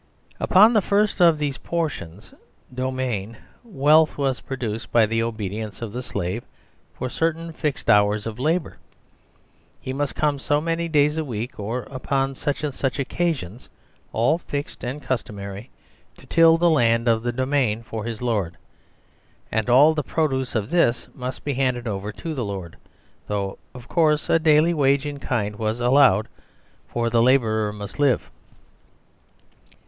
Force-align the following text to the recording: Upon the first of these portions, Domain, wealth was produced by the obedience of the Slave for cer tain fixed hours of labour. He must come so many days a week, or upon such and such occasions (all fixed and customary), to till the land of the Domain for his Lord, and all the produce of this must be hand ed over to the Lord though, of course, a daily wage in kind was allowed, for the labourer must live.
Upon 0.39 0.73
the 0.73 0.81
first 0.81 1.21
of 1.21 1.37
these 1.37 1.59
portions, 1.59 2.33
Domain, 2.73 3.37
wealth 3.63 4.17
was 4.17 4.41
produced 4.41 4.91
by 4.91 5.05
the 5.05 5.21
obedience 5.21 5.79
of 5.79 5.93
the 5.93 6.01
Slave 6.01 6.43
for 6.91 7.07
cer 7.07 7.33
tain 7.33 7.51
fixed 7.51 7.87
hours 7.87 8.25
of 8.25 8.39
labour. 8.39 8.77
He 9.79 9.93
must 9.93 10.15
come 10.15 10.39
so 10.39 10.59
many 10.59 10.87
days 10.87 11.19
a 11.19 11.23
week, 11.23 11.59
or 11.59 11.81
upon 11.83 12.33
such 12.33 12.63
and 12.63 12.73
such 12.73 12.97
occasions 12.97 13.69
(all 14.11 14.39
fixed 14.39 14.83
and 14.83 15.03
customary), 15.03 15.69
to 16.17 16.25
till 16.25 16.57
the 16.57 16.67
land 16.71 17.07
of 17.07 17.21
the 17.21 17.31
Domain 17.31 17.83
for 17.83 18.03
his 18.03 18.23
Lord, 18.23 18.57
and 19.51 19.69
all 19.69 19.93
the 19.93 20.01
produce 20.01 20.55
of 20.55 20.71
this 20.71 21.09
must 21.13 21.43
be 21.43 21.53
hand 21.53 21.77
ed 21.77 21.87
over 21.87 22.11
to 22.11 22.33
the 22.33 22.43
Lord 22.43 22.75
though, 23.27 23.59
of 23.75 23.87
course, 23.87 24.31
a 24.31 24.39
daily 24.39 24.73
wage 24.73 25.05
in 25.05 25.19
kind 25.19 25.57
was 25.57 25.79
allowed, 25.79 26.27
for 26.87 27.11
the 27.11 27.21
labourer 27.21 27.71
must 27.71 27.99
live. 27.99 28.31